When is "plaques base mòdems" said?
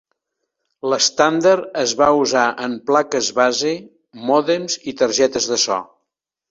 2.91-4.83